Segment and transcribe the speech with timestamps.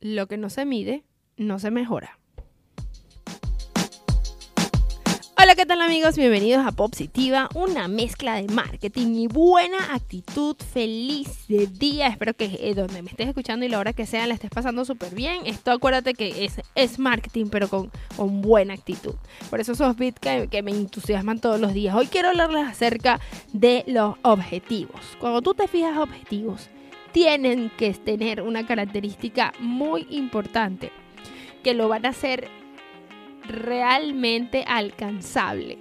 [0.00, 1.04] lo que no se mide,
[1.36, 2.18] no se mejora.
[5.40, 6.16] Hola, ¿qué tal amigos?
[6.16, 12.08] Bienvenidos a Positiva, una mezcla de marketing y buena actitud, feliz día.
[12.08, 14.84] Espero que eh, donde me estés escuchando y la hora que sea la estés pasando
[14.84, 15.46] súper bien.
[15.46, 19.14] Esto acuérdate que es, es marketing, pero con, con buena actitud.
[19.48, 21.94] Por eso esos bits que, que me entusiasman todos los días.
[21.94, 23.20] Hoy quiero hablarles acerca
[23.52, 25.00] de los objetivos.
[25.20, 26.68] Cuando tú te fijas objetivos,
[27.12, 30.90] tienen que tener una característica muy importante
[31.62, 32.48] que lo van a hacer
[33.46, 35.78] realmente alcanzable.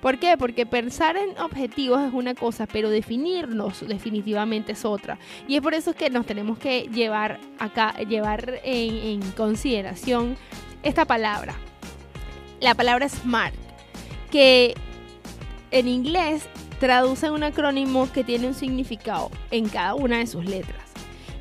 [0.00, 0.36] ¿Por qué?
[0.38, 5.18] Porque pensar en objetivos es una cosa, pero definirnos definitivamente es otra.
[5.46, 10.36] Y es por eso que nos tenemos que llevar acá, llevar en, consideración
[10.82, 11.54] esta palabra.
[12.60, 13.54] La palabra SMART,
[14.30, 14.74] que
[15.70, 16.48] en inglés
[16.80, 20.82] traduce un acrónimo que tiene un significado en cada una de sus letras.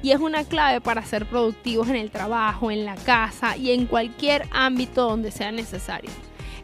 [0.04, 3.86] Y es una clave para ser productivos en el trabajo, en la casa y en
[3.86, 6.12] cualquier ámbito donde sea necesario.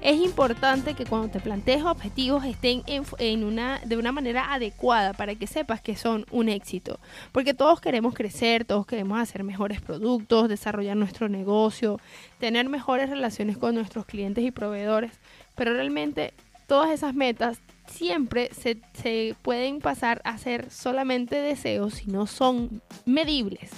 [0.01, 5.35] Es importante que cuando te plantees objetivos estén en, una, de una manera adecuada para
[5.35, 6.99] que sepas que son un éxito.
[7.31, 11.99] Porque todos queremos crecer, todos queremos hacer mejores productos, desarrollar nuestro negocio,
[12.39, 15.13] tener mejores relaciones con nuestros clientes y proveedores.
[15.55, 16.33] Pero realmente
[16.67, 23.71] todas esas metas siempre se, pueden pasar a ser solamente deseos si no son medibles,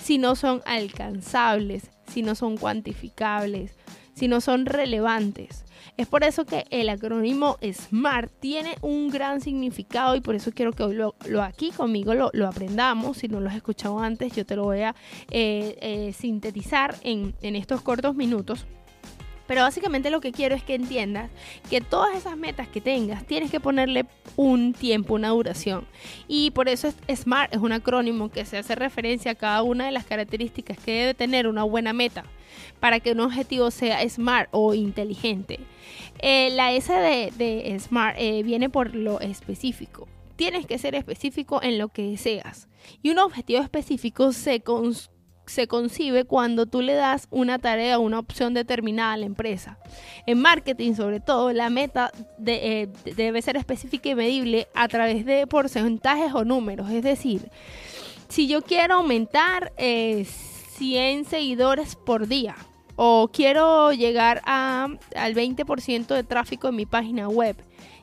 [0.00, 3.76] si no son alcanzables, si no son cuantificables,
[4.14, 5.64] si no son relevantes.
[5.96, 10.72] Es por eso que el acrónimo SMART tiene un gran significado y por eso quiero
[10.72, 13.18] que hoy lo, aquí conmigo lo, aprendamos.
[13.18, 14.94] Si no lo has escuchado antes, yo te lo voy a
[15.30, 18.66] eh, eh, sintetizar en, en estos cortos minutos.
[19.50, 21.28] Pero básicamente lo que quiero es que entiendas
[21.68, 25.88] que todas esas metas que tengas tienes que ponerle un tiempo, una duración.
[26.28, 29.86] Y por eso es SMART es un acrónimo que se hace referencia a cada una
[29.86, 32.22] de las características que debe tener una buena meta
[32.78, 35.58] para que un objetivo sea SMART o inteligente.
[36.20, 41.76] Eh, la S de, SMART eh, viene por lo específico tienes que ser específico en
[41.76, 42.68] lo que deseas.
[43.02, 45.19] Y un objetivo específico se, construye
[45.50, 49.78] se concibe cuando tú le das una tarea o una opción determinada a la empresa.
[50.26, 52.12] En marketing, sobre todo, la meta
[52.46, 56.90] eh, debe ser específica y medible a través de porcentajes o números.
[56.90, 57.50] Es decir,
[58.28, 62.54] si yo quiero aumentar 100 eh, seguidores por día
[62.94, 64.98] o quiero llegar al
[65.34, 67.56] 20% de tráfico en mi página web,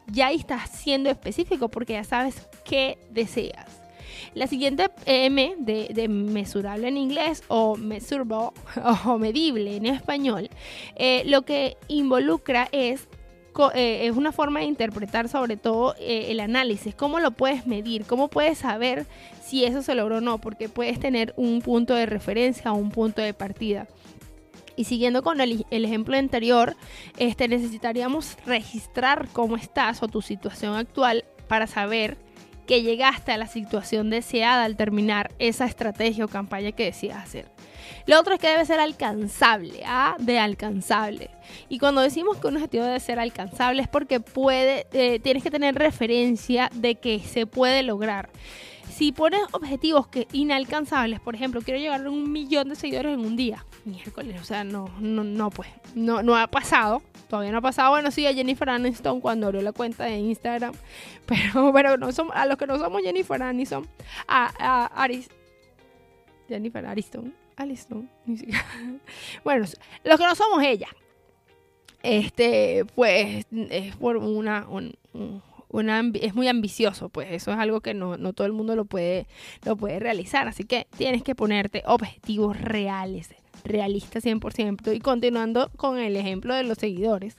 [0.08, 3.87] ya estás siendo específico porque ya sabes qué deseas.
[4.34, 8.52] La siguiente M de, mesurable en inglés o measurable
[9.06, 10.50] o medible en español,
[10.96, 13.08] eh, lo que involucra es
[13.74, 18.06] eh, es una forma de interpretar sobre todo eh, el análisis, cómo lo puedes medir,
[18.06, 19.08] cómo puedes saber
[19.44, 22.92] si eso se logró o no, porque puedes tener un punto de referencia o un
[22.92, 23.88] punto de partida.
[24.76, 26.76] Y siguiendo con el, el, ejemplo anterior,
[27.18, 32.18] este, necesitaríamos registrar cómo estás o tu situación actual para saber
[32.68, 37.46] que llegaste a la situación deseada al terminar esa estrategia o campaña que decías hacer.
[38.06, 40.16] Lo otro es que debe ser alcanzable, ¿ah?
[40.20, 41.30] de alcanzable.
[41.70, 45.52] Y cuando decimos que un objetivo debe ser alcanzable es porque puede, eh, tienes que
[45.52, 48.30] tener referencia de que se puede lograr
[48.98, 53.20] si pones objetivos que inalcanzables, por ejemplo, quiero llegar a un millón de seguidores en
[53.20, 57.60] un día, miércoles, o sea, no, no, no, pues, no, no ha pasado, todavía no
[57.60, 57.92] ha pasado.
[57.92, 60.74] Bueno, sí, a Jennifer Aniston cuando abrió la cuenta de Instagram,
[61.28, 63.88] pero, pero no somos, a los que no somos Jennifer Aniston,
[64.28, 65.30] a, a Aris,
[66.48, 68.10] Jennifer Aniston, Aniston,
[69.44, 69.66] bueno,
[70.06, 70.88] los que no somos ella,
[72.02, 74.66] este, pues, es por una,
[75.82, 79.28] es muy ambicioso, pues eso es algo que no, no, todo el mundo lo puede,
[79.64, 80.48] lo puede realizar.
[80.48, 83.30] Así que tienes que ponerte objetivos reales,
[83.68, 84.96] realistas 100%.
[84.96, 87.38] Y continuando con el ejemplo de los seguidores,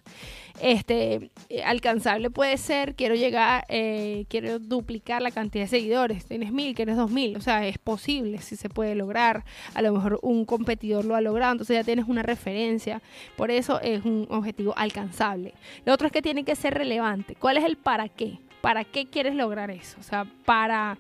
[0.61, 1.31] este,
[1.65, 6.97] alcanzable puede ser, quiero llegar, eh, quiero duplicar la cantidad de seguidores, tienes mil, quieres
[6.97, 9.45] dos mil, o sea, es posible, si se puede lograr,
[9.75, 13.03] a lo mejor un competidor lo ha logrado, entonces ya tienes una referencia,
[13.37, 15.55] por eso es un objetivo alcanzable.
[15.85, 18.39] Lo otro es que tiene que ser relevante, ¿cuál es el para qué?
[18.61, 19.99] ¿Para qué quieres lograr eso?
[20.01, 20.99] O sea, para,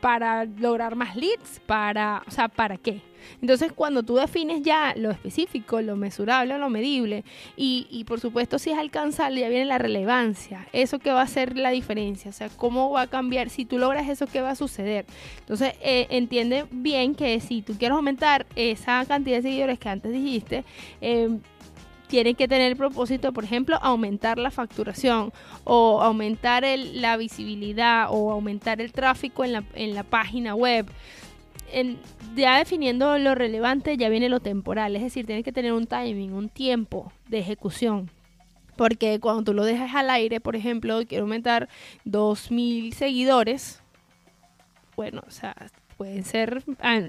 [0.00, 3.02] para lograr más leads, para, o sea, ¿para qué?
[3.40, 7.24] Entonces, cuando tú defines ya lo específico, lo mesurable, lo medible,
[7.56, 11.56] y, por supuesto si es alcanzable, ya viene la relevancia, eso que va a ser
[11.56, 14.54] la diferencia, o sea, cómo va a cambiar, si tú logras eso, ¿qué va a
[14.56, 15.04] suceder?
[15.40, 20.12] Entonces, eh, entiende bien que si tú quieres aumentar esa cantidad de seguidores que antes
[20.12, 20.64] dijiste,
[21.00, 21.28] eh,
[22.08, 25.32] tiene que tener el propósito, por ejemplo, aumentar la facturación
[25.64, 30.86] o aumentar la visibilidad o aumentar el tráfico en la, en la página web.
[32.34, 34.96] ya definiendo lo relevante, ya viene lo temporal.
[34.96, 38.10] Es decir, tienes que tener un timing, un tiempo de ejecución.
[38.76, 41.68] Porque cuando tú lo dejas al aire, por ejemplo, quiero aumentar
[42.06, 43.82] 2.000 seguidores,
[44.96, 45.54] bueno, o sea,
[45.96, 46.62] pueden ser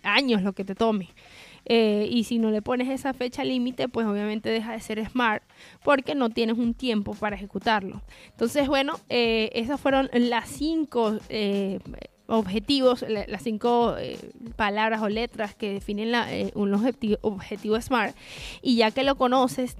[0.04, 1.10] años lo que te tome.
[1.65, 5.44] Eh, y si no le pones esa fecha límite, pues obviamente deja de ser smart
[5.83, 8.01] porque no tienes un tiempo para ejecutarlo.
[8.31, 11.79] Entonces, bueno, eh, esas fueron las cinco eh,
[12.27, 13.95] objetivos, las cinco
[14.56, 16.13] palabras o letras que definen
[16.53, 18.15] un objetivo SMART.
[18.61, 19.75] Y ya que lo conoces,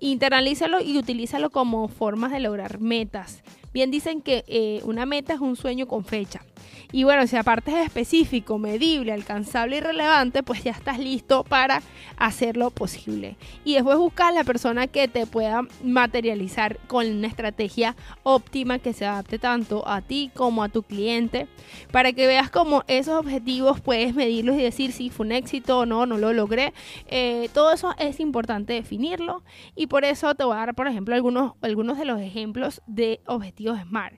[0.00, 3.42] internalízalo y utilízalo como formas de lograr metas.
[3.78, 6.42] Bien dicen que una meta es un sueño con fecha.
[6.90, 11.82] Y bueno, si aparte es específico, medible, alcanzable y relevante, pues ya estás listo para
[12.16, 13.36] hacerlo posible.
[13.64, 19.04] Y después buscar la persona que te pueda materializar con una estrategia óptima que se
[19.04, 21.46] adapte tanto a ti como a tu cliente,
[21.92, 25.86] para que veas cómo esos objetivos puedes medirlos y decir si fue un éxito o
[25.86, 26.72] no, no lo logré.
[27.06, 29.42] Eh, todo eso es importante definirlo
[29.76, 33.20] y por eso te voy a dar, por ejemplo, algunos, algunos de los ejemplos de
[33.26, 34.14] objetivos SMART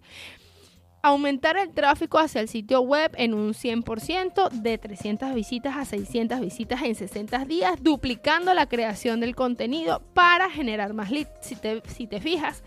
[1.02, 6.40] aumentar el tráfico hacia el sitio web en un 100% de 300 visitas a 600
[6.40, 11.30] visitas en 60 días, duplicando la creación del contenido para generar más leads.
[11.40, 12.62] Si te, si te fijas,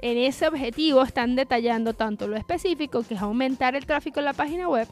[0.00, 4.32] en ese objetivo están detallando tanto lo específico, que es aumentar el tráfico en la
[4.32, 4.88] página web,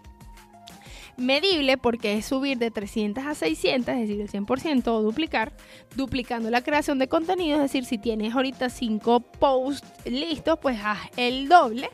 [1.16, 5.52] medible porque es subir de 300 a 600, es decir, el 100% o duplicar,
[5.96, 10.98] duplicando la creación de contenido, es decir, si tienes ahorita 5 posts listos, pues haz
[11.16, 11.90] el doble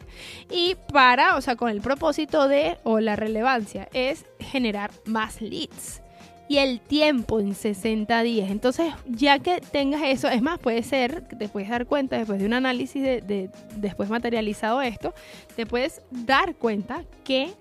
[0.50, 6.02] y para, o sea, con el propósito de, o la relevancia, es generar más leads
[6.50, 8.50] y el tiempo en 60 días.
[8.50, 12.46] Entonces, ya que tengas eso, es más, puede ser te puedes dar cuenta después de
[12.46, 15.14] un análisis de, después materializado esto,
[15.54, 17.52] te puedes dar cuenta que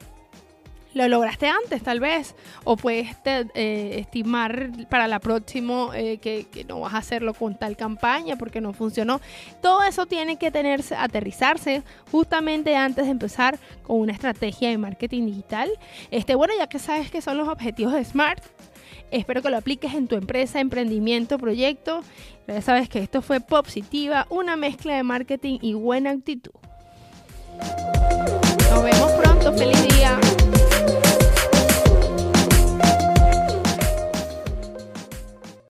[0.94, 6.64] lo lograste antes tal vez, o puedes eh, estimar para la próxima eh, que, que,
[6.64, 9.22] no vas a hacerlo con tal campaña porque no funcionó.
[9.62, 15.26] Todo eso tiene que tenerse, aterrizarse justamente antes de empezar con una estrategia de marketing
[15.28, 15.70] digital.
[16.12, 18.44] Este, bueno, ya que sabes que son los objetivos de SMART,
[19.12, 22.02] Espero que lo apliques en tu empresa, emprendimiento, proyecto.
[22.48, 26.52] Ya sabes que esto fue Positiva, una mezcla de marketing y buena actitud.
[28.70, 30.20] Nos vemos pronto, feliz día.